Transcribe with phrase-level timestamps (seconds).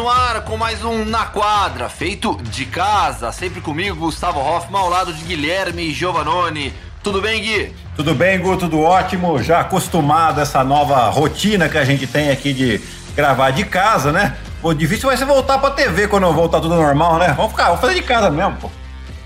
[0.00, 4.88] no ar com mais um Na Quadra, feito de casa, sempre comigo, Gustavo Hoffman, ao
[4.88, 6.72] lado de Guilherme Giovanoni.
[7.02, 7.74] Tudo bem, Gui?
[7.96, 9.42] Tudo bem, Gu, tudo ótimo.
[9.42, 12.80] Já acostumado a essa nova rotina que a gente tem aqui de
[13.14, 14.38] gravar de casa, né?
[14.62, 17.34] O difícil vai ser voltar pra TV quando voltar tudo normal, né?
[17.36, 18.70] Vamos ficar, vamos fazer de casa mesmo, pô.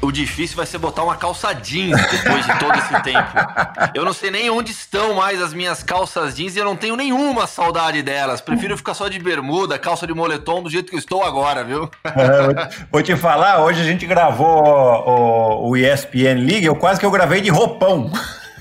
[0.05, 3.33] O difícil vai ser botar uma calça jeans depois de todo esse tempo.
[3.95, 6.95] Eu não sei nem onde estão mais as minhas calças jeans e eu não tenho
[6.95, 8.43] nenhuma saudade delas.
[8.43, 11.91] Prefiro ficar só de bermuda, calça de moletom do jeito que eu estou agora, viu?
[12.05, 17.07] É, vou te falar, hoje a gente gravou o, o ESPN League, eu quase que
[17.07, 18.13] eu gravei de roupão.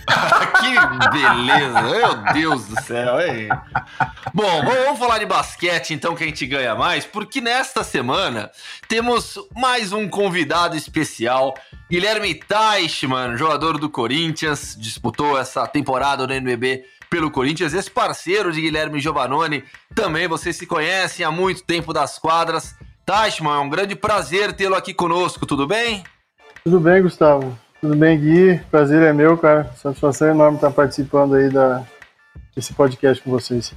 [0.60, 3.20] que beleza, meu Deus do céu.
[3.20, 3.50] Ei.
[4.34, 8.52] Bom, vamos falar de basquete então que a gente ganha mais, porque nesta semana
[8.88, 11.54] temos mais um convidado especial,
[11.90, 18.60] Guilherme Teichmann, jogador do Corinthians, disputou essa temporada no NBB pelo Corinthians, esse parceiro de
[18.60, 22.76] Guilherme Giovanoni, também vocês se conhecem há muito tempo das quadras.
[23.06, 26.04] Teichmann, é um grande prazer tê-lo aqui conosco, tudo bem?
[26.64, 27.58] Tudo bem, Gustavo.
[27.84, 28.62] Tudo bem, Gui?
[28.72, 29.70] Prazer é meu, cara.
[29.76, 31.84] Satisfação enorme estar participando aí da,
[32.56, 33.74] desse podcast com vocês.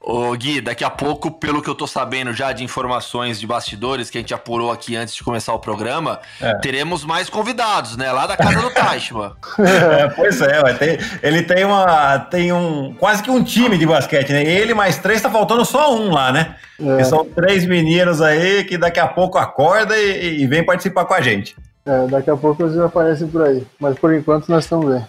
[0.00, 4.10] Ô Gui, daqui a pouco, pelo que eu tô sabendo já de informações de bastidores
[4.10, 6.52] que a gente apurou aqui antes de começar o programa, é.
[6.56, 8.10] teremos mais convidados, né?
[8.10, 9.36] Lá da casa do Tashma.
[9.60, 12.18] é, pois é, tem, ele tem uma.
[12.18, 12.92] tem um.
[12.98, 14.42] quase que um time de basquete, né?
[14.42, 16.56] Ele mais três, tá faltando só um lá, né?
[16.98, 17.04] É.
[17.04, 21.20] São três meninos aí que daqui a pouco acorda e, e vem participar com a
[21.20, 21.54] gente.
[21.84, 23.66] É, daqui a pouco eles aparecem por aí.
[23.78, 25.04] Mas por enquanto nós estamos bem.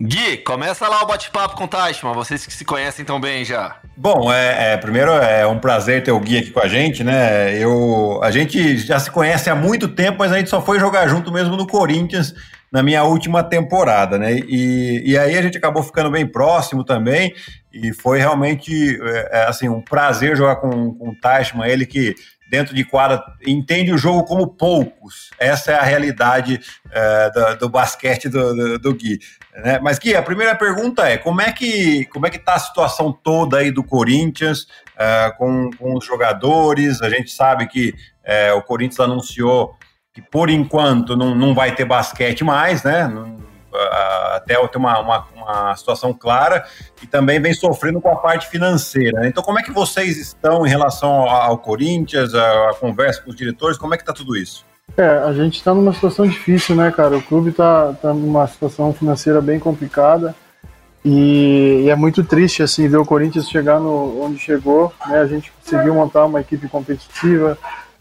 [0.00, 3.78] Gui, começa lá o bate-papo com o Tashman, vocês que se conhecem tão bem já.
[3.96, 7.52] Bom, é, é, primeiro é um prazer ter o Gui aqui com a gente, né?
[7.60, 11.08] Eu, a gente já se conhece há muito tempo, mas a gente só foi jogar
[11.08, 12.32] junto mesmo no Corinthians
[12.70, 14.38] na minha última temporada, né?
[14.46, 17.34] E, e aí a gente acabou ficando bem próximo também,
[17.72, 18.72] e foi realmente
[19.02, 22.14] é, é assim um prazer jogar com, com o Tashman, ele que
[22.48, 25.30] dentro de quadra entende o jogo como poucos.
[25.38, 26.60] Essa é a realidade
[26.90, 29.18] é, do, do, basquete do, do, do Gui.
[29.54, 29.78] Né?
[29.80, 33.12] Mas Gui, a primeira pergunta é como é que como é que está a situação
[33.12, 34.66] toda aí do Corinthians
[34.96, 37.02] é, com, com os jogadores?
[37.02, 37.94] A gente sabe que
[38.24, 39.76] é, o Corinthians anunciou
[40.12, 43.06] que por enquanto não, não vai ter basquete mais, né?
[43.06, 43.38] Não,
[44.32, 46.64] até ter uma, uma, uma, situação clara
[47.02, 49.20] e também vem sofrendo com a parte financeira.
[49.20, 49.28] Né?
[49.28, 53.36] Então, como é que vocês estão em relação ao Corinthians, a, a conversa com os
[53.36, 53.76] diretores?
[53.76, 54.64] Como é que está tudo isso?
[54.96, 57.16] É, a gente está numa situação difícil, né, cara?
[57.16, 60.34] O clube está tá numa situação financeira bem complicada
[61.04, 65.20] e, e, é muito triste, assim, ver o Corinthians chegar no, onde chegou, né?
[65.20, 67.56] A gente conseguiu montar uma equipe competitiva,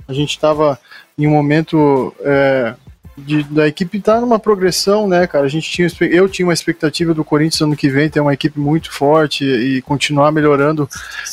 [0.08, 0.80] a gente estava
[1.18, 2.74] em um momento é,
[3.18, 5.46] de, da equipe tá numa progressão, né, cara?
[5.46, 8.60] A gente tinha, eu tinha uma expectativa do Corinthians ano que vem ter uma equipe
[8.60, 10.88] muito forte e continuar melhorando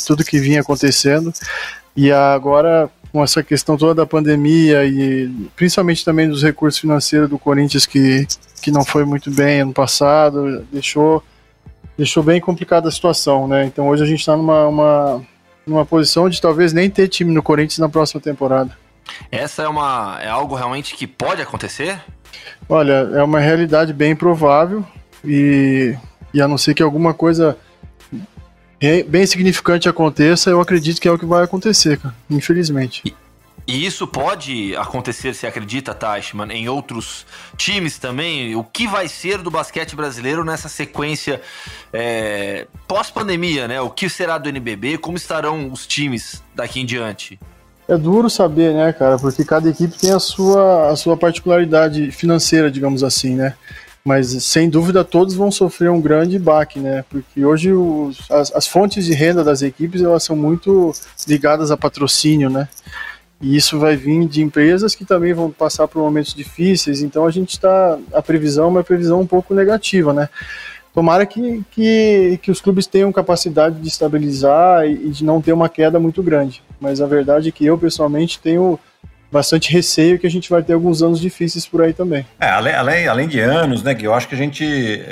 [0.06, 1.32] tudo que vinha acontecendo.
[1.94, 7.38] E agora, com essa questão toda da pandemia e principalmente também dos recursos financeiros do
[7.38, 8.26] Corinthians que,
[8.62, 11.22] que não foi muito bem ano passado, deixou,
[11.98, 13.66] deixou bem complicada a situação, né?
[13.66, 15.22] Então hoje a gente está numa uma,
[15.66, 18.83] numa posição de talvez nem ter time no Corinthians na próxima temporada.
[19.30, 22.00] Essa é uma é algo realmente que pode acontecer?
[22.68, 24.84] Olha, é uma realidade bem provável
[25.24, 25.96] e,
[26.32, 27.56] e a não ser que alguma coisa
[29.06, 33.02] bem significante aconteça, eu acredito que é o que vai acontecer, cara, infelizmente.
[33.04, 33.14] E,
[33.66, 37.24] e isso pode acontecer, se acredita, Tashman, em outros
[37.56, 38.54] times também?
[38.54, 41.40] O que vai ser do basquete brasileiro nessa sequência
[41.92, 43.80] é, pós-pandemia, né?
[43.80, 44.98] O que será do NBB?
[44.98, 47.38] Como estarão os times daqui em diante?
[47.86, 49.18] É duro saber, né, cara?
[49.18, 53.54] Porque cada equipe tem a sua, a sua particularidade financeira, digamos assim, né?
[54.02, 57.04] Mas sem dúvida todos vão sofrer um grande baque, né?
[57.08, 60.92] Porque hoje os, as, as fontes de renda das equipes elas são muito
[61.26, 62.68] ligadas a patrocínio, né?
[63.40, 67.02] E isso vai vir de empresas que também vão passar por momentos difíceis.
[67.02, 70.28] Então a gente está a previsão é uma previsão um pouco negativa, né?
[70.94, 75.68] Tomara que, que, que os clubes tenham capacidade de estabilizar e, de não ter uma
[75.68, 76.62] queda muito grande.
[76.80, 78.78] Mas a verdade é que eu, pessoalmente, tenho
[79.30, 82.24] bastante receio que a gente vai ter alguns anos difíceis por aí também.
[82.38, 84.64] É, além, além, de anos, né, que eu acho que a gente,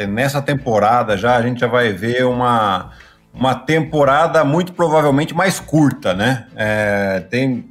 [0.09, 2.93] nessa temporada já, a gente já vai ver uma,
[3.35, 6.47] uma temporada muito provavelmente mais curta, né?
[6.55, 7.65] É, tem,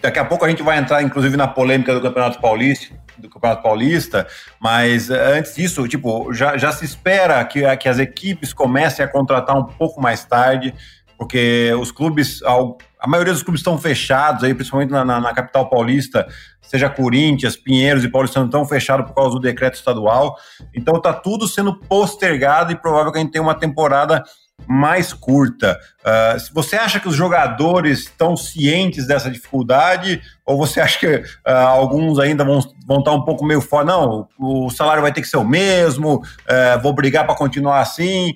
[0.00, 3.62] daqui a pouco a gente vai entrar, inclusive, na polêmica do Campeonato Paulista, do Campeonato
[3.62, 4.26] Paulista,
[4.60, 9.08] mas eh, antes disso, tipo, já, já se espera que, que as equipes comecem a
[9.08, 10.74] contratar um pouco mais tarde,
[11.18, 12.40] porque os clubes,
[13.00, 16.26] a maioria dos clubes estão fechados aí, principalmente na, na, na capital paulista,
[16.62, 20.36] seja Corinthians, Pinheiros e Paulistano estão fechados por causa do decreto estadual.
[20.72, 24.22] Então tá tudo sendo postergado e provável que a gente tenha uma temporada
[24.66, 25.78] mais curta.
[26.00, 31.24] Uh, você acha que os jogadores estão cientes dessa dificuldade ou você acha que uh,
[31.44, 33.86] alguns ainda vão, vão estar um pouco meio fora?
[33.86, 38.34] Não, o salário vai ter que ser o mesmo, uh, vou brigar para continuar assim.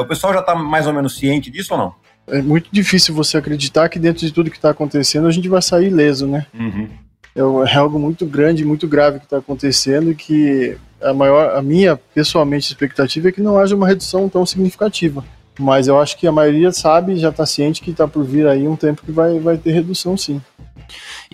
[0.00, 1.94] o pessoal já está mais ou menos ciente disso ou não?
[2.26, 5.60] É muito difícil você acreditar que dentro de tudo que está acontecendo a gente vai
[5.60, 6.46] sair ileso, né?
[6.54, 6.88] Uhum.
[7.34, 11.96] É, é algo muito grande, muito grave que está acontecendo que a maior, a minha
[11.96, 15.24] pessoalmente expectativa é que não haja uma redução tão significativa.
[15.58, 18.66] Mas eu acho que a maioria sabe, já está ciente que está por vir aí
[18.66, 20.40] um tempo que vai, vai ter redução sim.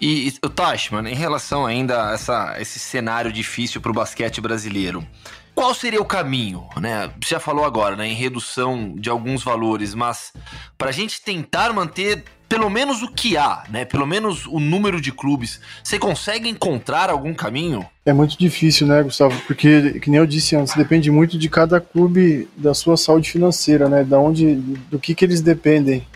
[0.01, 5.05] E, o Tashman, em relação ainda a essa, esse cenário difícil para o basquete brasileiro,
[5.55, 7.11] qual seria o caminho, né?
[7.21, 10.33] Você já falou agora, né, em redução de alguns valores, mas
[10.77, 13.85] para a gente tentar manter pelo menos o que há, né?
[13.85, 15.61] Pelo menos o número de clubes.
[15.85, 17.85] Você consegue encontrar algum caminho?
[18.07, 19.39] É muito difícil, né, Gustavo?
[19.47, 23.89] Porque, que nem eu disse antes, depende muito de cada clube da sua saúde financeira,
[23.89, 24.03] né?
[24.03, 24.55] Da onde,
[24.91, 26.07] do que que eles dependem.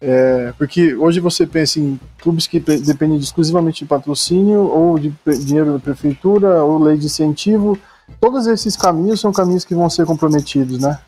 [0.00, 5.12] É, porque hoje você pensa em clubes que dependem exclusivamente de patrocínio ou de
[5.44, 7.78] dinheiro da prefeitura ou lei de incentivo.
[8.20, 10.98] Todos esses caminhos são caminhos que vão ser comprometidos, né?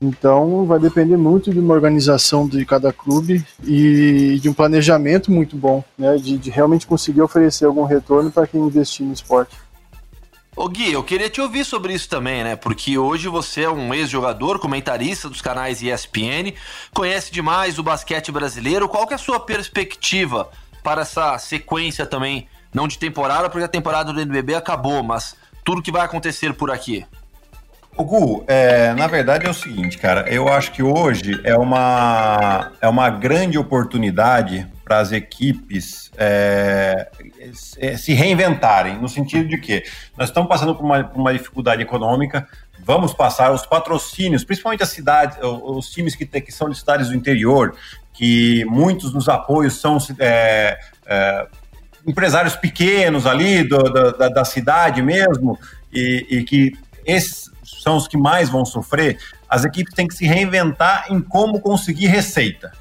[0.00, 5.56] Então vai depender muito de uma organização de cada clube e de um planejamento muito
[5.56, 6.16] bom, né?
[6.16, 9.56] De, de realmente conseguir oferecer algum retorno para quem investir no esporte.
[10.54, 12.56] Ô Gui, eu queria te ouvir sobre isso também, né?
[12.56, 16.52] Porque hoje você é um ex-jogador, comentarista dos canais ESPN,
[16.92, 18.88] conhece demais o basquete brasileiro.
[18.88, 20.48] Qual que é a sua perspectiva
[20.82, 25.82] para essa sequência também, não de temporada, porque a temporada do NBB acabou, mas tudo
[25.82, 27.06] que vai acontecer por aqui?
[27.98, 30.20] O Gu, é, na verdade é o seguinte, cara.
[30.28, 37.08] Eu acho que hoje é uma, é uma grande oportunidade para as equipes é,
[37.96, 39.82] se reinventarem, no sentido de que
[40.16, 42.46] nós estamos passando por uma, por uma dificuldade econômica,
[42.84, 47.16] vamos passar os patrocínios, principalmente as cidades, os times que, que são de cidades do
[47.16, 47.74] interior,
[48.12, 51.46] que muitos dos apoios são é, é,
[52.06, 55.58] empresários pequenos ali do, da, da, cidade mesmo,
[55.92, 59.18] e, e que esses são os que mais vão sofrer,
[59.48, 62.72] as equipes têm que se reinventar em como conseguir receita.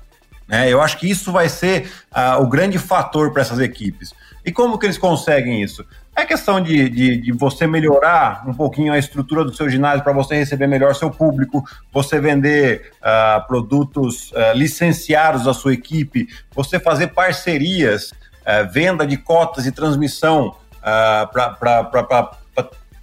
[0.47, 0.71] Né?
[0.71, 4.13] Eu acho que isso vai ser uh, o grande fator para essas equipes.
[4.45, 5.85] E como que eles conseguem isso?
[6.15, 10.13] É questão de, de, de você melhorar um pouquinho a estrutura do seu ginásio para
[10.13, 11.63] você receber melhor seu público,
[11.93, 19.15] você vender uh, produtos uh, licenciados da sua equipe, você fazer parcerias, uh, venda de
[19.15, 22.03] cotas e transmissão para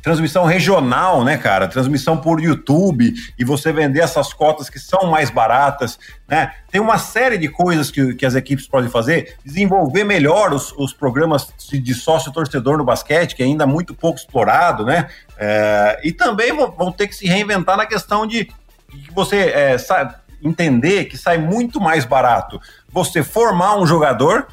[0.04, 1.66] transmissão regional, né, cara?
[1.66, 5.98] Transmissão por YouTube e você vender essas cotas que são mais baratas,
[6.28, 6.52] né?
[6.70, 10.92] Tem uma série de coisas que, que as equipes podem fazer, desenvolver melhor os, os
[10.92, 15.08] programas de, sócio-torcedor no basquete, que é ainda muito pouco explorado, né?
[15.38, 18.44] É, e também vão, vão, ter que se reinventar na questão de,
[18.92, 19.76] de você é,
[20.42, 22.60] entender que sai muito mais barato
[22.90, 24.48] você formar um jogador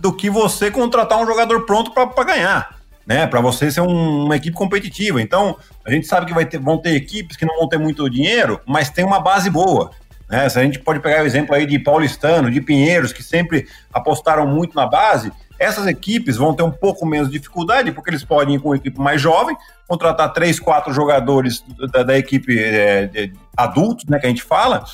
[0.00, 2.75] do que você contratar um jogador pronto para ganhar
[3.06, 3.26] né?
[3.26, 5.22] Para você ser um, uma equipe competitiva.
[5.22, 8.10] Então, a gente sabe que vai ter, vão ter equipes que não vão ter muito
[8.10, 9.90] dinheiro, mas tem uma base boa.
[10.28, 10.48] Né?
[10.48, 14.46] Se a gente pode pegar o exemplo aí de Paulistano, de Pinheiros, que sempre apostaram
[14.46, 18.56] muito na base, essas equipes vão ter um pouco menos de dificuldade, porque eles podem
[18.56, 19.56] ir com uma equipe mais jovem,
[19.88, 24.84] contratar três, quatro jogadores da, da equipe é, de adultos, né, que a gente fala,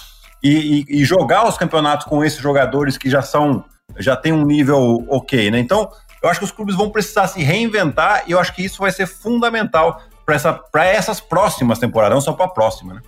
[0.42, 3.64] e, e, e, jogar os campeonatos com esses jogadores que já são,
[3.98, 5.60] já tem um nível ok, né?
[5.60, 5.88] Então,
[6.22, 8.92] eu acho que os clubes vão precisar se reinventar e eu acho que isso vai
[8.92, 13.02] ser fundamental para essa, essas próximas temporadas, não só para a próxima, né?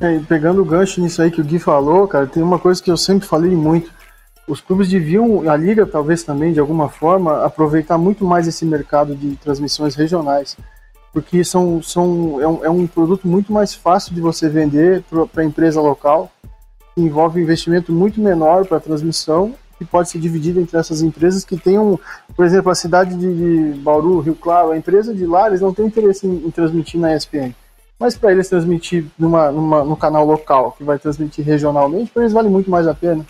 [0.00, 2.90] É, pegando o gancho nisso aí que o Gui falou, cara, tem uma coisa que
[2.90, 3.92] eu sempre falei muito.
[4.48, 9.14] Os clubes deviam, a liga talvez também, de alguma forma, aproveitar muito mais esse mercado
[9.14, 10.56] de transmissões regionais.
[11.12, 15.42] Porque são, são, é, um, é um produto muito mais fácil de você vender para
[15.42, 16.32] a empresa local,
[16.96, 21.98] envolve investimento muito menor para transmissão que pode ser dividida entre essas empresas que tenham,
[22.36, 25.86] por exemplo, a cidade de Bauru, Rio Claro, a empresa de lá, eles não têm
[25.86, 27.54] interesse em, em transmitir na ESPN.
[27.98, 32.32] Mas para eles transmitir numa, numa, no canal local, que vai transmitir regionalmente, para eles
[32.32, 33.24] vale muito mais a pena.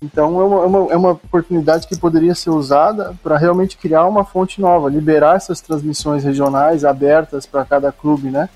[0.00, 4.06] Então é uma, é uma, é uma oportunidade que poderia ser usada para realmente criar
[4.06, 8.48] uma fonte nova, liberar essas transmissões regionais abertas para cada clube, né?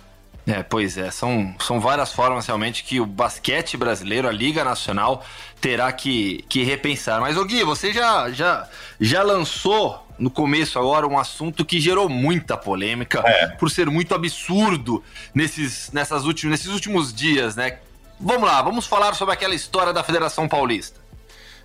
[0.47, 5.25] É, pois é, são, são várias formas realmente que o basquete brasileiro, a Liga Nacional,
[5.61, 7.21] terá que, que repensar.
[7.21, 8.67] Mas, ô Gui, você já, já,
[8.99, 13.49] já lançou no começo agora um assunto que gerou muita polêmica é.
[13.49, 15.03] por ser muito absurdo
[15.35, 17.79] nesses, nessas últimos, nesses últimos dias, né?
[18.19, 21.01] Vamos lá, vamos falar sobre aquela história da Federação Paulista.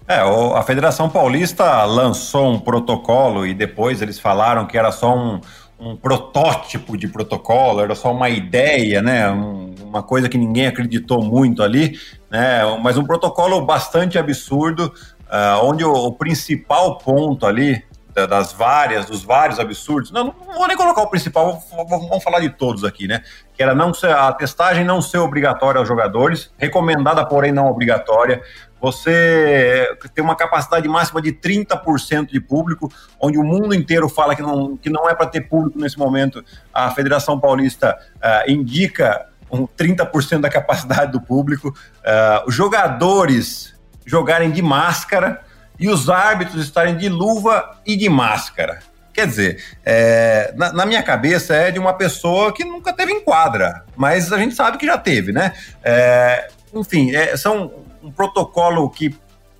[0.07, 5.41] É, a Federação Paulista lançou um protocolo e depois eles falaram que era só um,
[5.85, 9.29] um, protótipo de protocolo, era só uma ideia, né?
[9.31, 11.97] Um, uma coisa que ninguém acreditou muito ali,
[12.29, 12.61] né?
[12.81, 14.91] Mas um protocolo bastante absurdo,
[15.27, 17.83] uh, onde o, o, principal ponto ali
[18.29, 22.49] das várias, dos vários absurdos, não, não vou nem colocar o principal, vamos falar de
[22.49, 23.21] todos aqui, né?
[23.53, 28.41] Que era não ser, a testagem não ser obrigatória aos jogadores, recomendada, porém não obrigatória,
[28.85, 34.43] você tem uma capacidade máxima de 30% de público, onde o mundo inteiro fala que
[34.43, 36.45] não, que não é para ter público nesse momento.
[36.71, 41.69] A Federação Paulista uh, indica um 30% da capacidade do público.
[41.69, 43.73] Uh, os jogadores
[44.05, 45.41] jogarem de máscara
[45.79, 48.81] e os árbitros estarem de luva e de máscara.
[49.11, 53.21] Quer dizer, é, na, na, minha cabeça é de uma pessoa que nunca teve em
[53.21, 55.53] quadra, mas a gente sabe que já teve, né?
[55.83, 59.15] É, enfim, é, são um protocolo que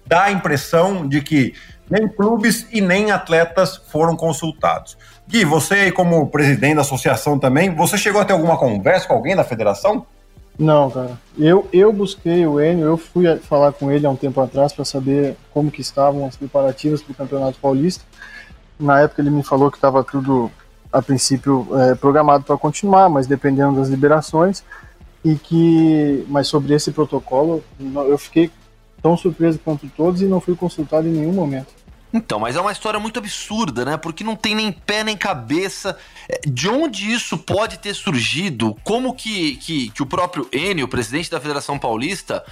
[0.06, 1.54] dá a impressão de que
[1.90, 4.98] nem clubes e nem atletas foram consultados.
[5.28, 9.36] Gui, você como presidente da associação também, você chegou a ter alguma conversa com alguém
[9.36, 10.06] da federação?
[10.58, 11.20] Não, cara.
[11.38, 14.86] Eu, eu busquei o Enio, eu fui falar com ele há um tempo atrás para
[14.86, 18.04] saber como que estavam as preparativas para o Campeonato Paulista.
[18.80, 20.52] Na época ele me falou que estava tudo,
[20.94, 24.64] a princípio, é, programado para continuar, mas dependendo das liberações
[25.26, 28.52] e que, mas sobre esse protocolo, eu fiquei
[29.02, 31.74] tão surpreso quanto todos e não fui consultado em nenhum momento.
[32.14, 33.98] Então, mas é uma história muito absurda, né?
[33.98, 35.98] Porque não tem nem pé nem cabeça.
[36.30, 38.78] É, de onde isso pode ter surgido?
[38.84, 42.46] Como que, que, que o próprio Enio, o presidente da Federação Paulista,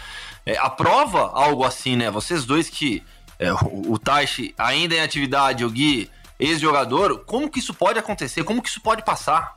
[0.43, 2.09] é, aprova algo assim, né?
[2.09, 3.03] Vocês dois que.
[3.39, 8.43] É, o, o Taishi ainda em atividade, o Gui, ex-jogador, como que isso pode acontecer?
[8.43, 9.55] Como que isso pode passar?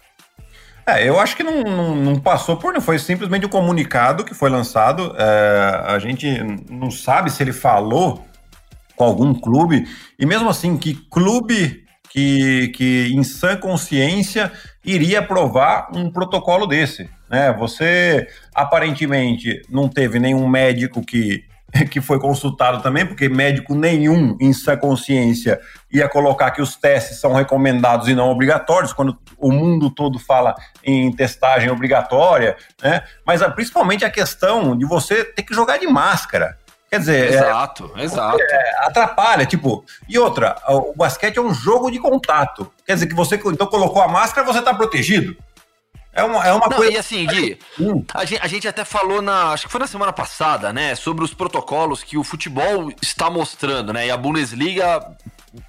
[0.89, 5.15] É, eu acho que não, não, passou por, foi simplesmente um comunicado que foi lançado.
[5.19, 6.29] É, a gente
[6.71, 8.25] não sabe se ele falou
[8.95, 9.87] com algum clube,
[10.19, 14.51] e mesmo assim, que clube que, que em sã consciência
[14.85, 17.11] iria aprovar um protocolo desse.
[17.29, 17.53] Né?
[17.59, 21.45] Você aparentemente não teve nenhum médico que
[21.91, 25.61] que foi consultado também, porque médico nenhum, em sua consciência,
[25.93, 30.55] ia colocar que os testes são recomendados e não obrigatórios, quando o mundo todo fala
[30.83, 33.03] em testagem obrigatória, né?
[33.27, 36.59] Mas ah, principalmente a questão de você ter que jogar de máscara.
[36.89, 38.39] Quer dizer, exato, é, exato.
[38.41, 39.85] É, atrapalha, tipo.
[40.09, 42.73] E outra, o basquete é um jogo de contato.
[42.87, 45.37] Quer dizer que você então colocou a máscara, você está protegido.
[46.17, 46.93] É uma, é uma Não, coisa.
[46.95, 48.03] E assim, Gui, hum.
[48.15, 49.53] a, gente, a gente até falou na.
[49.53, 50.95] Acho que foi na semana passada, né?
[50.95, 54.07] Sobre os protocolos que o futebol está mostrando, né?
[54.07, 55.15] E a Bundesliga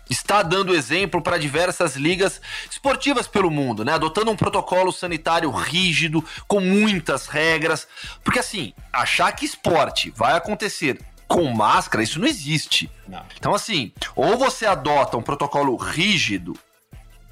[0.10, 3.94] está dando exemplo para diversas ligas esportivas pelo mundo, né?
[3.94, 7.86] Adotando um protocolo sanitário rígido, com muitas regras.
[8.24, 12.90] Porque assim, achar que esporte vai acontecer com máscara, isso não existe.
[13.06, 13.22] Não.
[13.38, 16.58] Então, assim, ou você adota um protocolo rígido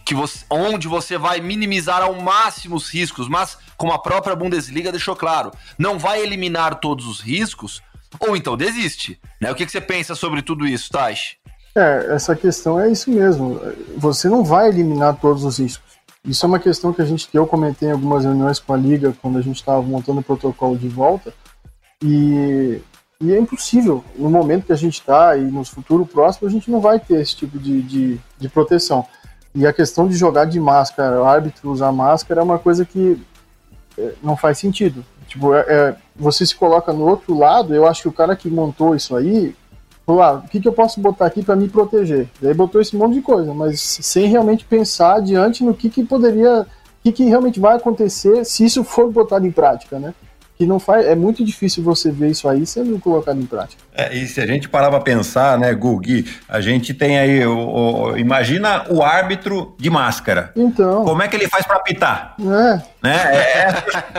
[0.05, 4.91] que você, onde você vai minimizar ao máximo os riscos, mas como a própria Bundesliga
[4.91, 7.81] deixou claro, não vai eliminar todos os riscos,
[8.19, 9.19] ou então desiste.
[9.41, 9.51] Né?
[9.51, 11.37] O que, que você pensa sobre tudo isso, Taish?
[11.75, 13.59] É, essa questão é isso mesmo.
[13.97, 15.95] Você não vai eliminar todos os riscos.
[16.23, 18.77] Isso é uma questão que a gente que eu comentei em algumas reuniões com a
[18.77, 21.33] liga quando a gente estava montando o protocolo de volta
[22.03, 22.81] e,
[23.21, 26.71] e, é impossível no momento que a gente está e no futuro próximo a gente
[26.71, 29.05] não vai ter esse tipo de, de, de proteção.
[29.55, 33.19] E a questão de jogar de máscara, o árbitro usar máscara é uma coisa que
[33.97, 35.03] é, não faz sentido.
[35.27, 38.49] Tipo, é, é, você se coloca no outro lado, eu acho que o cara que
[38.49, 39.55] montou isso aí,
[40.05, 42.29] falou, ah, o que, que eu posso botar aqui para me proteger?
[42.41, 46.61] Daí botou esse monte de coisa, mas sem realmente pensar adiante no que, que poderia,
[46.61, 46.65] o
[47.03, 50.13] que, que realmente vai acontecer se isso for botado em prática, né?
[50.57, 51.05] Que não faz.
[51.05, 53.81] É muito difícil você ver isso aí sendo colocado em prática.
[53.93, 57.45] É, e se a gente parar para pensar, né, Gugi, a gente tem aí.
[57.45, 60.51] O, o, imagina o árbitro de máscara.
[60.55, 61.05] Então.
[61.05, 62.35] Como é que ele faz para apitar?
[62.39, 62.81] É.
[63.05, 63.35] Né?
[63.35, 63.71] É, é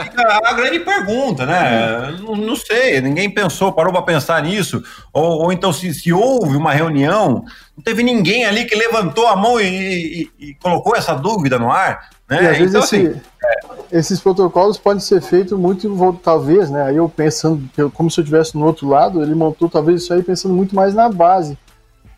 [0.03, 2.17] fica a grande pergunta, né?
[2.21, 4.81] Não, não, sei, ninguém pensou, parou para pensar nisso.
[5.11, 7.43] Ou, ou então, se, se houve uma reunião,
[7.75, 11.69] não teve ninguém ali que levantou a mão e, e, e colocou essa dúvida no
[11.69, 12.09] ar.
[12.29, 12.43] Né?
[12.43, 13.97] E às vezes então, esse, assim, é.
[13.97, 16.83] esses protocolos podem ser feitos muito, talvez, né?
[16.83, 20.23] Aí eu pensando, como se eu estivesse no outro lado, ele montou talvez isso aí
[20.23, 21.57] pensando muito mais na base.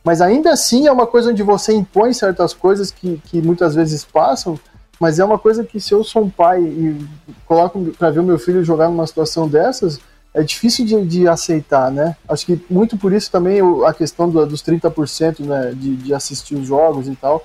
[0.03, 4.05] Mas ainda assim é uma coisa onde você impõe certas coisas que, que muitas vezes
[4.05, 4.59] passam,
[4.99, 7.07] mas é uma coisa que se eu sou um pai e
[7.45, 9.99] coloco para ver o meu filho jogar numa situação dessas,
[10.33, 12.15] é difícil de, de, aceitar, né?
[12.27, 16.55] Acho que muito por isso também a questão do, dos 30% né, de, de assistir
[16.55, 17.43] os jogos e tal,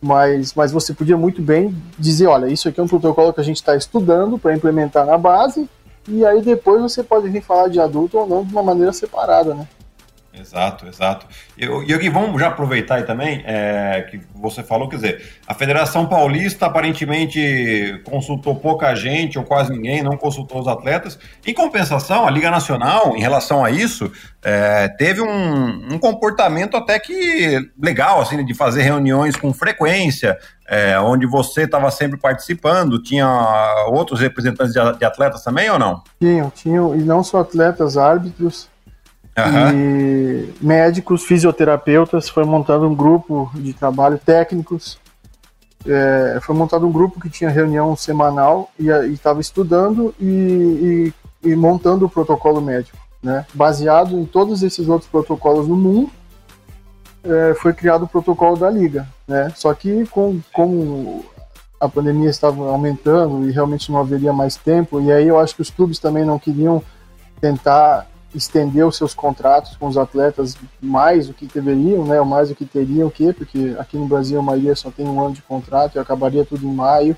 [0.00, 3.44] mas, mas você podia muito bem dizer, olha, isso aqui é um protocolo que a
[3.44, 5.68] gente está estudando para implementar na base,
[6.06, 9.54] e aí depois você pode vir falar de adulto ou não de uma maneira separada,
[9.54, 9.66] né?
[10.40, 11.26] Exato, exato.
[11.56, 16.06] E, e vamos já aproveitar aí também é, que você falou, quer dizer, a Federação
[16.06, 21.18] Paulista aparentemente consultou pouca gente ou quase ninguém, não consultou os atletas.
[21.46, 24.10] Em compensação, a Liga Nacional, em relação a isso,
[24.42, 30.98] é, teve um, um, comportamento até que legal, assim, de fazer reuniões com frequência, é,
[31.00, 33.02] onde você estava sempre participando.
[33.02, 33.26] Tinha
[33.88, 36.02] outros representantes de, atletas também ou não?
[36.20, 38.68] Tinham, tinham, e não só atletas, árbitros
[39.46, 39.72] Uhum.
[39.72, 44.98] E médicos, fisioterapeutas, foi montado um grupo de trabalho, técnicos.
[45.86, 51.12] É, foi montado um grupo que tinha reunião semanal e estava estudando e,
[51.44, 52.98] e, e, montando o protocolo médico.
[53.22, 53.46] Né?
[53.54, 56.10] Baseado em todos esses outros protocolos no mundo,
[57.22, 59.06] é, foi criado o protocolo da Liga.
[59.26, 59.52] Né?
[59.54, 61.22] Só que com, com
[61.80, 65.62] a pandemia estava aumentando e realmente não haveria mais tempo, e aí eu acho que
[65.62, 66.82] os clubes também não queriam
[67.40, 72.48] tentar estender os seus contratos com os atletas mais do que deveriam, né, ou mais
[72.48, 75.42] do que teriam que, porque aqui no Brasil a maioria só tem um ano de
[75.42, 77.16] contrato e acabaria tudo em maio.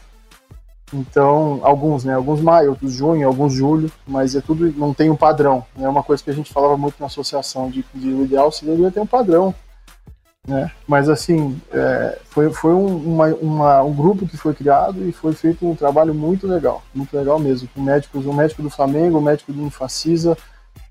[0.93, 5.17] Então, alguns, né, alguns maio, outros junho, alguns julho, mas é tudo não tem um
[5.17, 5.65] padrão.
[5.77, 8.51] É né, uma coisa que a gente falava muito na associação de, de o ideal
[8.51, 9.55] seria ter um padrão,
[10.47, 10.71] né?
[10.89, 15.33] Mas assim, é, foi, foi um, uma, uma, um grupo que foi criado e foi
[15.33, 19.23] feito um trabalho muito legal, muito legal mesmo, com médicos, o médico do Flamengo, o
[19.23, 20.37] médico do Infacisa,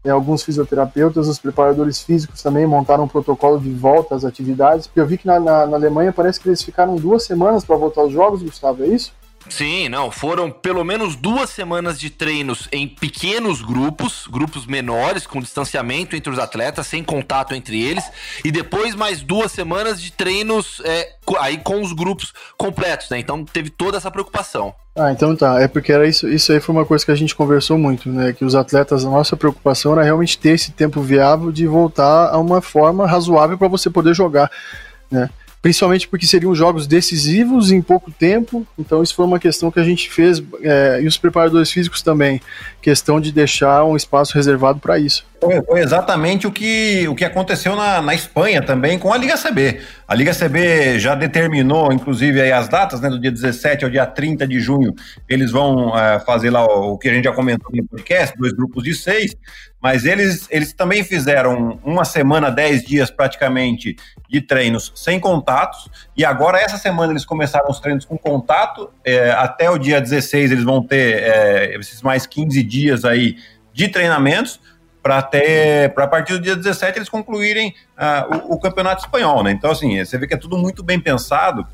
[0.08, 5.18] alguns fisioterapeutas, os preparadores físicos também montaram um protocolo de volta às atividades, eu vi
[5.18, 8.42] que na, na, na Alemanha parece que eles ficaram duas semanas para voltar aos jogos,
[8.42, 9.12] Gustavo, é isso?
[9.48, 15.40] Sim, não, foram pelo menos duas semanas de treinos em pequenos grupos, grupos menores, com
[15.40, 18.04] distanciamento entre os atletas, sem contato entre eles,
[18.44, 23.20] e depois mais duas semanas de treinos é, aí com os grupos completos, né?
[23.20, 24.74] Então teve toda essa preocupação.
[24.96, 25.62] Ah, então tá.
[25.62, 28.34] É porque era isso, isso aí foi uma coisa que a gente conversou muito, né?
[28.34, 32.38] Que os atletas, a nossa preocupação era realmente ter esse tempo viável de voltar a
[32.38, 34.52] uma forma razoável para você poder jogar,
[35.10, 35.30] né?
[35.62, 39.84] Principalmente porque seriam jogos decisivos em pouco tempo, então isso foi uma questão que a
[39.84, 42.42] gente fez, é, e os preparadores físicos também,
[42.82, 45.26] questão de deixar um espaço reservado para isso.
[45.40, 49.80] Foi, exatamente o que, o que aconteceu na, na Espanha também com a Liga CB.
[50.06, 54.46] A Liga CB já determinou, inclusive, as datas, né, do dia 17 ao dia 30
[54.46, 54.94] de junho,
[55.30, 58.52] eles vão é, fazer lá o, o, que a gente já comentou no podcast, dois
[58.52, 59.34] grupos de seis,
[59.82, 63.96] mas eles, eles também fizeram uma semana, dez dias praticamente
[64.30, 69.32] de treinos sem contatos, e agora essa semana eles começaram os treinos com contato, é,
[69.32, 73.38] até o dia 16 eles vão ter é, esses mais 15 dias aí
[73.74, 74.60] de treinamentos,
[75.02, 79.44] para até para a partir do dia 17 eles concluírem uh, o, o, campeonato espanhol,
[79.44, 79.52] né?
[79.52, 81.66] Então assim, você vê que é tudo muito bem pensado.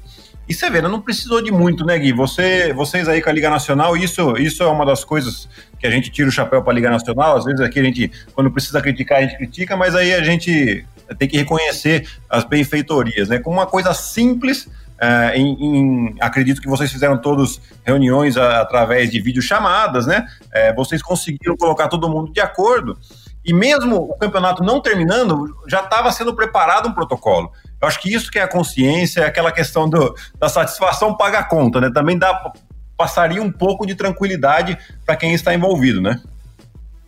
[0.48, 2.14] E você vê, né, não precisou de muito, né, Gui?
[2.14, 5.90] Você, vocês aí com a Liga Nacional, isso, isso é uma das coisas que a
[5.90, 7.38] gente tira o chapéu para a Liga Nacional.
[7.38, 10.86] Às vezes aqui a gente, quando precisa criticar, a gente critica, mas aí a gente
[11.18, 13.40] tem que reconhecer as benfeitorias, né?
[13.40, 19.12] Com uma coisa simples, é, em, em, acredito que vocês fizeram todos reuniões a, através
[19.12, 20.26] de videochamadas, né?
[20.52, 22.98] É, vocês conseguiram colocar todo mundo de acordo.
[23.44, 27.52] E mesmo o campeonato não terminando, já estava sendo preparado um protocolo.
[27.80, 31.40] Eu acho que isso que é a consciência, é aquela questão do, da satisfação paga
[31.40, 31.92] a conta, né?
[31.94, 32.52] Também dá,
[32.98, 36.22] passaria um pouco de tranquilidade para quem está envolvido, né?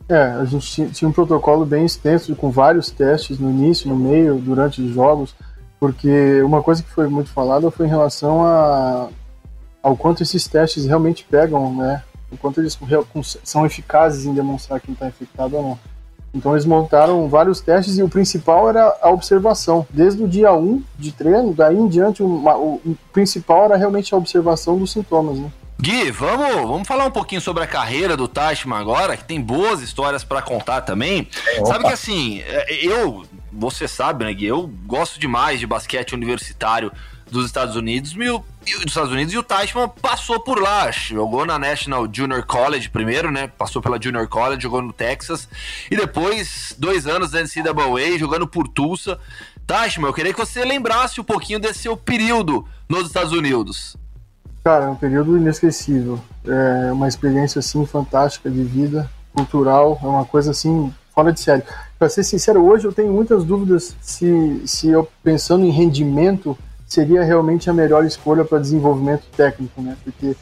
[0.10, 4.36] É, a gente tinha um protocolo bem extenso, com vários testes no início, no meio,
[4.36, 5.36] durante os jogos.
[5.80, 9.10] Porque uma coisa que foi muito falada foi em relação a,
[9.82, 12.04] ao quanto esses testes realmente pegam, né?
[12.32, 12.78] O quanto eles
[13.44, 15.80] são eficazes em demonstrar quem está infectado ou não.
[16.34, 19.88] Então eles montaram vários testes e o principal era a observação.
[19.90, 24.18] Desde o dia 1 de treino, daí em diante, o, o, principal era realmente a
[24.18, 25.50] observação dos sintomas, né?
[25.80, 29.82] Gui, vamos, vamos falar um pouquinho sobre a carreira do Tashman agora, que tem boas
[29.82, 31.28] histórias para contar também.
[31.46, 36.14] É, Sabe que assim, é, eu, você sabe, né, Gui, eu gosto demais de basquete
[36.14, 36.92] universitário
[37.30, 41.60] dos Estados Unidos, mil, dos Estados Unidos e o Teichmann passou por lá, jogou na
[41.60, 43.48] National Junior College primeiro, né?
[43.48, 45.48] Passou pela Junior College, jogou no Texas
[45.92, 49.20] e depois dois anos na NCAA jogando por Tulsa.
[49.68, 53.98] Teichmann, eu queria que você lembrasse um pouquinho desse seu período nos Estados Unidos.
[54.68, 60.26] Cara, é um período inesquecível, é uma experiência assim fantástica de vida, cultural, é uma
[60.26, 61.64] coisa assim fora de sério.
[61.98, 67.24] Para ser sincero, hoje eu tenho muitas dúvidas se, se eu pensando em rendimento seria
[67.24, 69.96] realmente a melhor escolha para desenvolvimento técnico, né?
[70.04, 70.36] Porque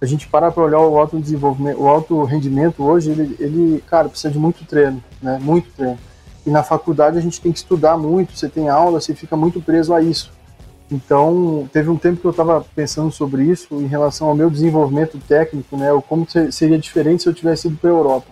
[0.00, 4.08] a gente parar para olhar o alto desenvolvimento, o alto rendimento hoje, ele, ele, cara,
[4.08, 5.40] precisa de muito treino, né?
[5.42, 5.98] Muito treino.
[6.46, 9.60] E na faculdade a gente tem que estudar muito, você tem aula, você fica muito
[9.60, 10.30] preso a isso.
[10.92, 15.18] Então, teve um tempo que eu estava pensando sobre isso em relação ao meu desenvolvimento
[15.26, 15.90] técnico, né?
[15.90, 18.30] Ou como seria diferente se eu tivesse ido para a Europa.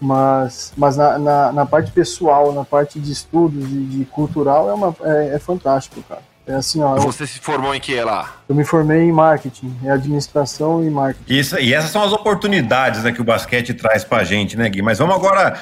[0.00, 4.74] Mas, mas na, na, na parte pessoal, na parte de estudos e de, cultural, é,
[4.74, 6.22] uma, é, é fantástico, cara.
[6.44, 6.96] É assim, ó.
[6.96, 8.36] Você se formou em que lá?
[8.48, 11.32] Eu me formei em marketing, em administração e marketing.
[11.32, 14.82] Isso, e essas são as oportunidades né, que o basquete traz pra gente, né, Gui?
[14.82, 15.56] Mas vamos agora.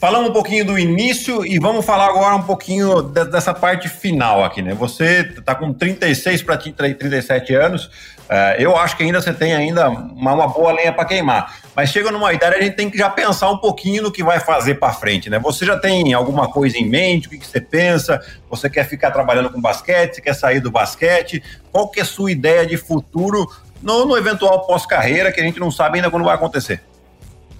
[0.00, 4.62] Falamos um pouquinho do início e vamos falar agora um pouquinho dessa parte final aqui,
[4.62, 4.74] né?
[4.74, 7.90] Você tá com 36 para 37 anos.
[8.32, 11.54] Uh, eu acho que ainda você tem ainda uma, uma boa lenha para queimar.
[11.76, 14.40] Mas chega numa idade, a gente tem que já pensar um pouquinho no que vai
[14.40, 15.38] fazer para frente, né?
[15.38, 17.26] Você já tem alguma coisa em mente?
[17.26, 18.18] O que, que, você pensa?
[18.48, 20.14] Você quer ficar trabalhando com basquete?
[20.14, 21.42] Você quer sair do basquete?
[21.70, 23.46] Qual que é a sua ideia de futuro
[23.82, 26.82] no, no eventual pós-carreira que a gente não sabe ainda quando vai acontecer?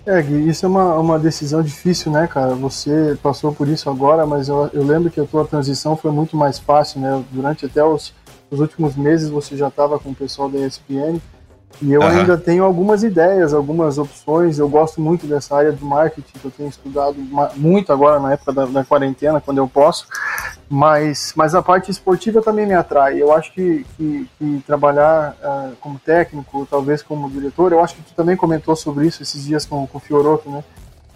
[0.06, 2.54] É, Gui, isso é uma, uma decisão difícil, né, cara?
[2.54, 6.34] Você passou por isso agora, mas eu, eu lembro que a tua transição foi muito
[6.34, 7.22] mais fácil, né?
[7.30, 8.14] Durante até os,
[8.52, 11.18] os últimos meses você já estava com o pessoal da ESPN
[11.80, 12.06] e eu uhum.
[12.06, 14.58] ainda tenho algumas ideias, algumas opções.
[14.58, 17.16] Eu gosto muito dessa área do marketing, que eu tenho estudado
[17.56, 20.06] muito agora na época da, da quarentena, quando eu posso.
[20.68, 23.20] Mas, mas a parte esportiva também me atrai.
[23.20, 28.02] Eu acho que, que, que trabalhar uh, como técnico, talvez como diretor, eu acho que
[28.02, 30.62] tu também comentou sobre isso esses dias com, com o Fioroto, né?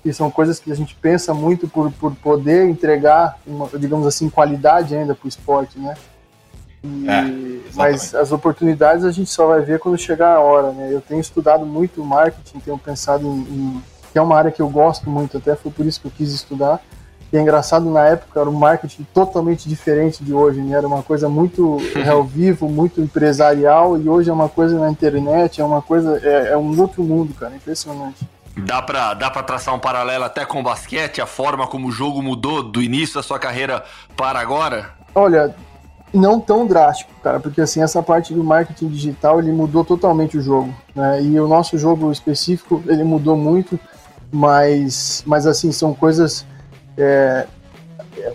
[0.02, 4.30] Que são coisas que a gente pensa muito por, por poder entregar, uma, digamos assim,
[4.30, 5.94] qualidade ainda para o esporte, né?
[7.08, 10.88] É, mas as oportunidades a gente só vai ver quando chegar a hora, né?
[10.90, 14.68] Eu tenho estudado muito marketing, tenho pensado em, em, que é uma área que eu
[14.68, 16.80] gosto muito, até foi por isso que eu quis estudar.
[17.32, 20.76] E é engraçado, na época era um marketing totalmente diferente de hoje, né?
[20.76, 25.60] Era uma coisa muito ao vivo, muito empresarial, e hoje é uma coisa na internet,
[25.60, 28.26] é uma coisa, é, é um outro mundo, cara, impressionante.
[28.56, 31.92] Dá pra, dá pra traçar um paralelo até com o basquete, a forma como o
[31.92, 33.84] jogo mudou do início da sua carreira
[34.16, 34.94] para agora?
[35.14, 35.54] Olha,
[36.16, 40.40] não tão drástico, cara, porque assim, essa parte do marketing digital, ele mudou totalmente o
[40.40, 41.22] jogo, né?
[41.22, 43.78] E o nosso jogo específico, ele mudou muito,
[44.32, 46.46] mas, mas assim, são coisas...
[46.98, 47.46] É,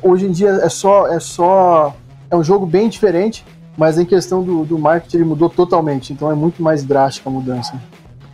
[0.02, 1.96] hoje em dia é só, é só...
[2.30, 3.46] É um jogo bem diferente,
[3.78, 7.34] mas em questão do, do marketing ele mudou totalmente, então é muito mais drástica a
[7.34, 7.74] mudança.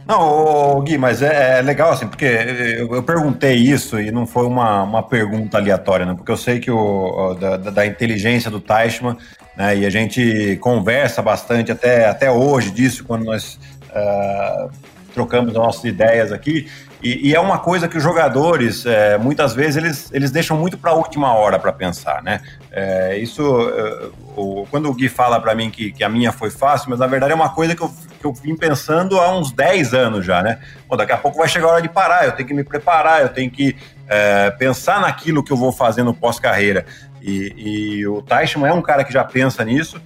[0.08, 4.46] Não, Gui, mas é, é, legal assim, porque eu, eu, perguntei isso e não foi
[4.46, 6.14] uma, uma pergunta aleatória, né?
[6.16, 9.18] Porque eu sei que o, da, da inteligência do Teichmann,
[9.56, 9.78] né?
[9.78, 14.72] E a gente conversa bastante até, até hoje disso, quando nós uh,
[15.14, 16.70] trocamos nossas ideias aqui.
[17.02, 20.78] E, e, é uma coisa que os jogadores, é, muitas vezes, eles, eles deixam muito
[20.78, 22.42] para a última hora para pensar, né?
[22.72, 26.50] É, isso, é, o, quando o Gui fala para mim que, que a minha foi
[26.50, 29.52] fácil, mas na verdade é uma coisa que eu, que eu vim pensando há uns
[29.52, 30.60] 10 anos já, né?
[30.88, 33.22] Bom, daqui a pouco vai chegar a hora de parar, eu tenho que me preparar,
[33.22, 33.76] eu tenho que
[34.08, 36.86] é, pensar naquilo que eu vou fazer no pós-carreira.
[37.22, 40.02] E, e o Teichmann é um cara que já pensa nisso.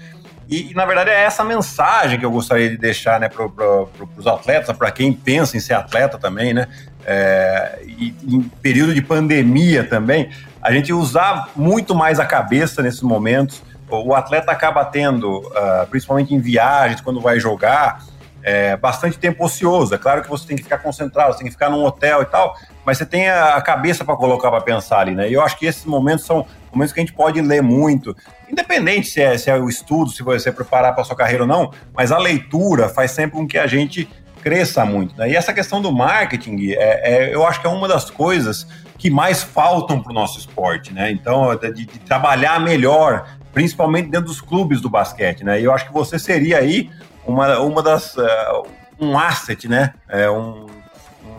[0.51, 4.27] E, na verdade, é essa mensagem que eu gostaria de deixar né, para pro, os
[4.27, 6.67] atletas, para quem pensa em ser atleta também, né?
[7.05, 10.29] É, e em período de pandemia também,
[10.61, 13.63] a gente usar muito mais a cabeça nesses momentos.
[13.89, 18.03] O atleta acaba tendo, uh, principalmente em viagens, quando vai jogar,
[18.43, 19.93] é, bastante tempo ocioso.
[19.93, 22.25] É claro que você tem que ficar concentrado, você tem que ficar num hotel e
[22.25, 25.29] tal, mas você tem a cabeça para colocar para pensar ali, né?
[25.29, 28.15] E eu acho que esses momentos são momentos que a gente pode ler muito,
[28.49, 31.71] independente se é, se é o estudo, se você preparar para sua carreira ou não,
[31.93, 34.09] mas a leitura faz sempre com que a gente
[34.41, 35.15] cresça muito.
[35.15, 35.31] Né?
[35.31, 39.09] E essa questão do marketing, é, é, eu acho que é uma das coisas que
[39.09, 41.11] mais faltam para o nosso esporte, né?
[41.11, 45.59] Então, de, de, trabalhar melhor, principalmente dentro dos clubes do basquete, né?
[45.59, 46.87] E eu acho que você seria aí
[47.25, 48.63] uma, uma das uh,
[48.99, 49.93] um asset, né?
[50.07, 50.67] É um,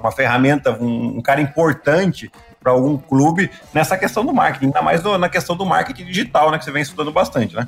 [0.00, 5.02] uma ferramenta, um, um cara importante para algum clube nessa questão do marketing, ainda mais
[5.02, 6.58] na questão do marketing digital, né?
[6.58, 7.66] Que você vem estudando bastante, né?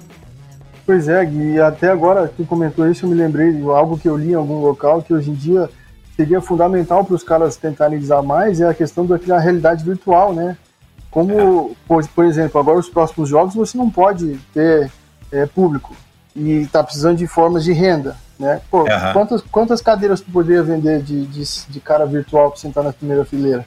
[0.86, 4.16] Pois é, Gui, até agora que comentou isso, eu me lembrei de algo que eu
[4.16, 5.68] li em algum local que hoje em dia
[6.14, 10.56] seria fundamental para os caras tentarem usar mais é a questão da realidade virtual, né?
[11.10, 11.74] Como, é.
[11.88, 14.90] por, por, exemplo, agora os próximos jogos você não pode ter
[15.32, 15.94] é, público
[16.34, 18.60] e está precisando de formas de renda, né?
[18.70, 19.12] Pô, uhum.
[19.12, 23.24] quantas, quantas cadeiras tu poderia vender de, de, de cara virtual para sentar na primeira
[23.24, 23.64] fileira?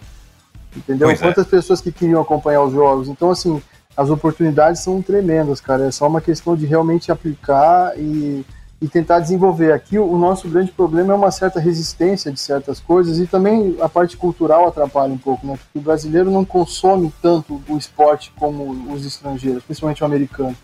[0.75, 1.07] Entendeu?
[1.07, 1.23] Pois é.
[1.23, 1.49] quantas é.
[1.49, 3.07] pessoas que queriam acompanhar os jogos?
[3.07, 3.61] Então, assim,
[3.95, 5.87] as oportunidades são tremendas, cara.
[5.87, 8.45] É só uma questão de realmente aplicar e,
[8.79, 9.71] e tentar desenvolver.
[9.71, 13.89] Aqui o, nosso grande problema é uma certa resistência de certas coisas e também a
[13.89, 15.57] parte cultural atrapalha um pouco, né?
[15.57, 20.55] Porque o brasileiro não consome tanto o esporte como os estrangeiros, principalmente o americano.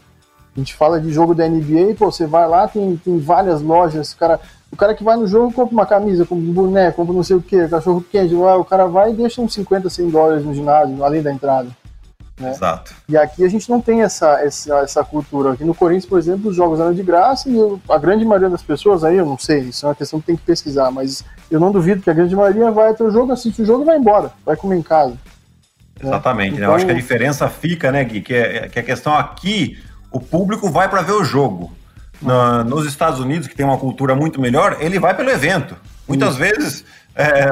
[0.55, 4.11] A gente fala de jogo da NBA, pô, você vai lá, tem, tem várias lojas,
[4.11, 4.39] o cara,
[4.71, 7.35] o cara que vai no jogo compra uma camisa, compra um boneco, compra não sei
[7.35, 11.03] o que, cachorro quente, o cara vai e deixa uns 50, 100 dólares no ginásio,
[11.03, 11.69] além da entrada.
[12.39, 12.51] Né?
[12.51, 12.93] Exato.
[13.07, 15.53] E aqui a gente não tem essa, essa, essa cultura.
[15.53, 18.49] Aqui no Corinthians, por exemplo, os jogos eram de graça e eu, a grande maioria
[18.49, 21.23] das pessoas aí, eu não sei, isso é uma questão que tem que pesquisar, mas
[21.49, 23.85] eu não duvido que a grande maioria vai até o jogo, assiste o jogo e
[23.85, 25.15] vai embora, vai comer em casa.
[26.01, 26.67] Exatamente, então, né?
[26.67, 29.77] Eu acho que a diferença fica, né, Gui, que, é, que a questão aqui,
[30.13, 31.73] o público vai para ver o jogo.
[32.21, 35.75] Na, nos Estados Unidos, que tem uma cultura muito melhor, ele vai pelo evento.
[36.07, 37.49] Muitas vezes é,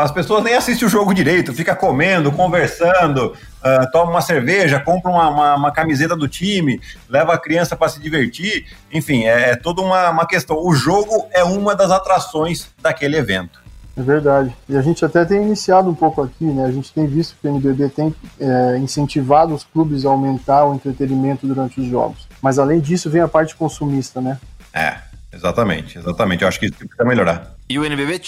[0.00, 5.10] as pessoas nem assistem o jogo direito, fica comendo, conversando, uh, toma uma cerveja, compra
[5.10, 8.66] uma, uma, uma, camiseta do time, leva a criança para se divertir.
[8.92, 10.56] Enfim, é, é toda uma, uma questão.
[10.58, 13.65] O jogo é uma das atrações daquele evento.
[13.96, 14.54] É verdade.
[14.68, 16.66] E a gente até tem iniciado um pouco aqui, né?
[16.66, 20.74] A gente tem visto que o NBB tem é, incentivado os clubes a aumentar o
[20.74, 22.28] entretenimento durante os jogos.
[22.42, 24.38] Mas além disso, vem a parte consumista, né?
[24.74, 24.98] É,
[25.32, 26.42] exatamente, exatamente.
[26.42, 27.54] Eu acho que isso precisa melhorar.
[27.66, 28.20] E o NBB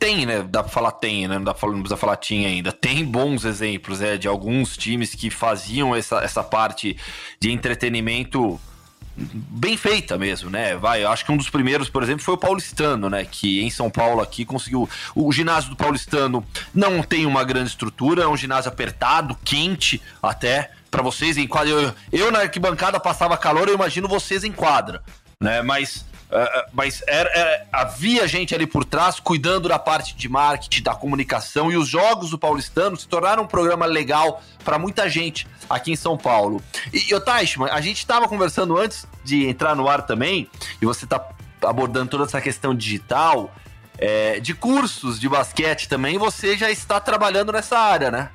[0.00, 0.44] tem, né?
[0.50, 1.36] Dá pra falar tem, né?
[1.36, 2.72] Não, dá pra, não precisa falar tinha ainda.
[2.72, 4.16] Tem bons exemplos, né?
[4.16, 6.96] De alguns times que faziam essa, essa parte
[7.38, 8.60] de entretenimento
[9.16, 10.76] bem feita mesmo, né?
[10.76, 13.24] Vai, eu acho que um dos primeiros, por exemplo, foi o Paulistano, né?
[13.24, 14.88] Que em São Paulo aqui conseguiu.
[15.14, 20.72] O ginásio do Paulistano não tem uma grande estrutura, é um ginásio apertado, quente até.
[20.90, 21.70] para vocês em quadra.
[21.70, 25.02] Eu, eu na arquibancada passava calor, eu imagino vocês em quadra,
[25.40, 25.62] né?
[25.62, 30.82] Mas Uh, mas era, era, havia gente ali por trás cuidando da parte de marketing,
[30.82, 35.46] da comunicação, e os jogos do Paulistano se tornaram um programa legal para muita gente
[35.68, 36.60] aqui em São Paulo.
[36.92, 40.48] E, e Taichman, a gente estava conversando antes de entrar no ar também,
[40.82, 41.24] e você está
[41.62, 43.54] abordando toda essa questão digital,
[43.96, 48.30] é, de cursos de basquete também, você já está trabalhando nessa área, né?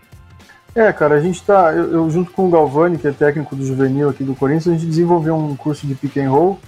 [0.73, 1.73] É, cara, a gente tá.
[1.73, 4.71] Eu, eu, junto com o Galvani, que é técnico do juvenil aqui do Corinthians, a
[4.77, 6.59] gente desenvolveu um curso de pick and roll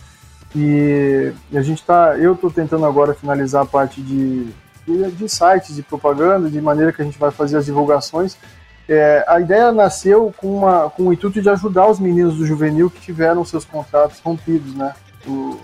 [0.56, 4.48] e a gente tá, eu estou tentando agora finalizar a parte de,
[4.86, 8.38] de, de, sites, de propaganda, de maneira que a gente vai fazer as divulgações.
[8.90, 12.90] É, a ideia nasceu com, uma, com o intuito de ajudar os meninos do juvenil
[12.90, 14.94] que tiveram seus contratos rompidos, né?
[15.26, 15.58] O,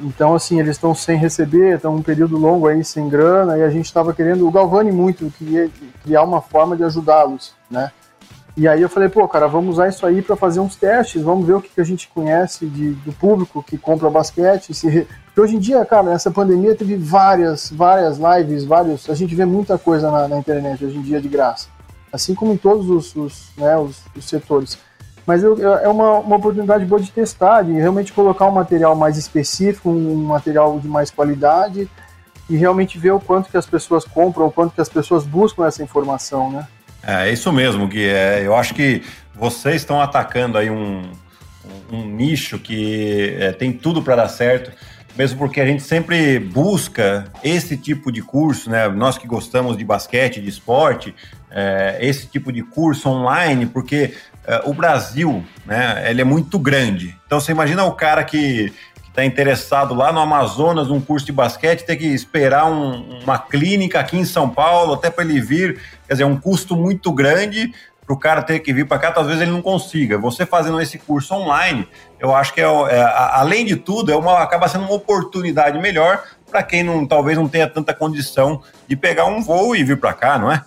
[0.00, 3.70] então, assim, eles estão sem receber, estão um período longo aí sem grana, e a
[3.70, 5.70] gente estava querendo, o Galvani muito, queria
[6.02, 7.90] criar uma forma de ajudá-los, né?
[8.56, 11.46] E aí eu falei, pô, cara, vamos usar isso aí para fazer uns testes, vamos
[11.46, 14.72] ver o que, que a gente conhece de, do público que compra basquete.
[14.72, 15.06] Se...
[15.26, 19.10] Porque hoje em dia, cara, nessa pandemia teve várias, várias lives, vários.
[19.10, 21.68] A gente vê muita coisa na, na internet hoje em dia de graça.
[22.10, 24.78] Assim como em todos os, os, né, os, os setores.
[25.26, 28.96] Mas eu, eu, é uma, uma oportunidade boa de testar, de realmente colocar um material
[28.96, 31.90] mais específico, um material de mais qualidade
[32.48, 35.66] e realmente ver o quanto que as pessoas compram, o quanto que as pessoas buscam
[35.66, 36.66] essa informação, né?
[37.06, 38.04] É, é isso mesmo, Gui.
[38.04, 41.08] É, eu acho que vocês estão atacando aí um,
[41.92, 44.72] um, nicho que é, tem tudo para dar certo,
[45.16, 48.88] mesmo porque a gente sempre busca esse tipo de curso, né?
[48.88, 51.14] Nós que gostamos de basquete, de esporte,
[51.50, 54.14] é, esse tipo de curso online, porque
[54.44, 56.10] é, o Brasil, né?
[56.10, 57.16] Ele é muito grande.
[57.26, 58.72] Então você imagina o cara que
[59.16, 63.98] está interessado lá no Amazonas, num curso de basquete, ter que esperar um, uma clínica
[63.98, 65.80] aqui em São Paulo até para ele vir.
[66.06, 67.72] Quer dizer, é um custo muito grande
[68.04, 70.18] para o cara ter que vir para cá, talvez ele não consiga.
[70.18, 71.88] Você fazendo esse curso online,
[72.20, 73.02] eu acho que é, é
[73.32, 77.48] além de tudo, é uma, acaba sendo uma oportunidade melhor para quem não, talvez não
[77.48, 80.62] tenha tanta condição de pegar um voo e vir para cá, não é?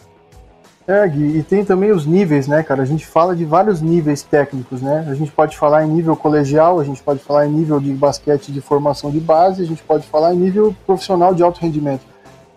[0.89, 2.81] É, Gui, e tem também os níveis, né, cara?
[2.81, 5.05] A gente fala de vários níveis técnicos, né?
[5.07, 8.51] A gente pode falar em nível colegial, a gente pode falar em nível de basquete
[8.51, 12.01] de formação de base, a gente pode falar em nível profissional de alto rendimento.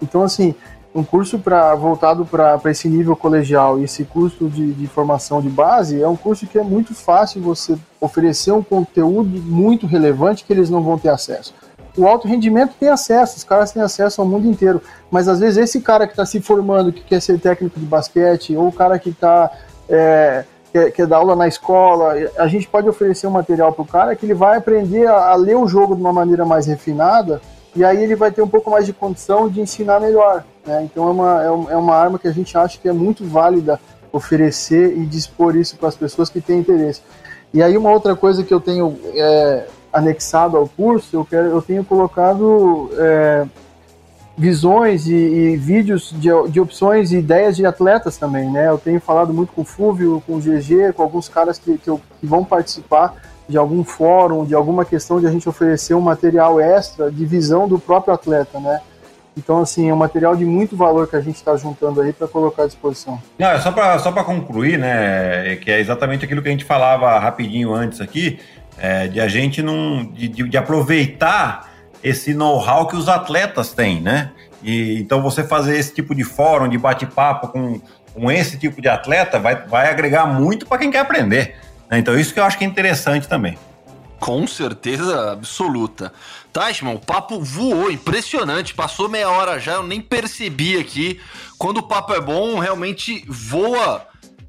[0.01, 0.55] Então, assim,
[0.95, 5.51] um curso pra, voltado para esse nível colegial e esse curso de, de formação de
[5.51, 10.55] base é um curso que é muito fácil você oferecer um conteúdo muito relevante que
[10.55, 11.53] eles não vão ter acesso
[11.97, 14.81] o alto rendimento tem acesso, os caras têm acesso ao mundo inteiro.
[15.11, 18.57] Mas às vezes esse cara que está se formando, que quer ser técnico de basquete,
[18.57, 19.51] ou o cara que está
[19.89, 23.87] é, quer, quer, dar aula na escola, a gente pode oferecer um material para o
[23.87, 27.41] cara que ele vai aprender a, a, ler o jogo de uma maneira mais refinada,
[27.77, 30.45] e aí ele vai ter um pouco mais de condição de ensinar melhor.
[30.67, 30.85] Né?
[30.85, 33.79] Então é uma, é, é uma arma que a gente acha que é muito válida
[34.11, 37.03] oferecer e dispor isso para as pessoas que têm interesse.
[37.53, 41.61] E aí uma outra coisa que eu tenho é, anexado ao curso, eu, quero, eu
[41.61, 43.47] tenho colocado é,
[44.37, 48.69] visões e, e vídeos de, de, opções e ideias de atletas também, né?
[48.69, 51.89] Eu tenho falado muito com o Fúvio, com o GG, com alguns caras que, que,
[51.89, 53.15] eu, que vão participar
[53.49, 57.69] de algum fórum, de alguma questão de a gente oferecer um material extra de visão
[57.69, 58.81] do próprio atleta, né?
[59.37, 62.29] Então, assim, é um material de muito valor que a gente está juntando aí para
[62.29, 63.19] colocar à disposição.
[63.39, 65.57] Não, é só para só concluir, né?
[65.57, 68.39] Que é exatamente aquilo que a gente falava rapidinho antes aqui
[68.79, 71.71] é, de a gente não de, de aproveitar
[72.03, 74.33] esse know-how que os atletas têm, né?
[74.63, 77.81] E, então você fazer esse tipo de fórum, de bate-papo com,
[78.15, 81.57] com esse tipo de atleta vai, vai agregar muito para quem quer aprender.
[81.91, 81.99] Né?
[81.99, 83.59] Então, isso que eu acho que é interessante também.
[84.19, 86.13] Com certeza absoluta.
[86.53, 88.73] Teichmann, o papo voou, impressionante.
[88.73, 91.21] Passou meia hora já, eu nem percebi aqui.
[91.59, 94.07] Quando o papo é bom, realmente voa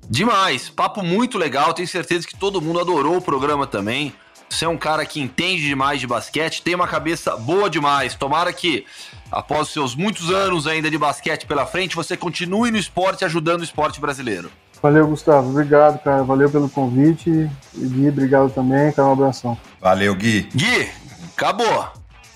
[0.10, 0.70] demais.
[0.70, 4.14] Papo muito legal, tenho certeza que todo mundo adorou o programa também.
[4.50, 8.14] Você é um cara que entende demais de basquete, tem uma cabeça boa demais.
[8.14, 8.86] Tomara que,
[9.32, 13.64] após seus muitos anos ainda de basquete pela frente, você continue no esporte ajudando o
[13.64, 14.52] esporte brasileiro.
[14.82, 15.50] Valeu, Gustavo.
[15.50, 16.24] Obrigado, cara.
[16.24, 17.30] Valeu pelo convite.
[17.74, 18.92] E Gui, obrigado também.
[18.92, 19.58] Cara, um abração.
[19.82, 20.50] Valeu, Gui.
[20.54, 20.90] Gui,
[21.36, 21.88] acabou.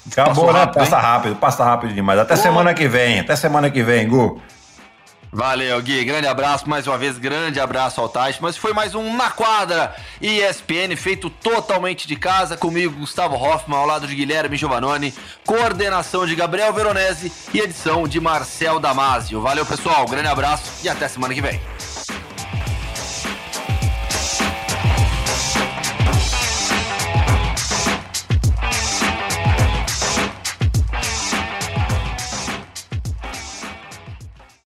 [0.10, 0.60] Acabou, Passou né?
[0.60, 2.19] Rápido, passa rápido, passa rápido demais.
[2.19, 2.41] Até Pô.
[2.41, 3.19] semana que vem.
[3.19, 4.41] Até semana que vem, Gu.
[5.38, 6.04] Valeu, Gui.
[6.04, 8.39] Grande abraço, mais uma vez, grande abraço ao Tais.
[8.41, 13.86] Mas foi mais um Na Quadra ESPN, feito totalmente de casa, comigo, Gustavo Hoffman, ao
[13.86, 15.13] lado de Guilherme Giovanoni,
[15.45, 19.39] coordenação de Gabriel Veronese e edição de Marcel Damasio.
[19.39, 21.62] Valeu, pessoal, grande abraço e até semana que vem.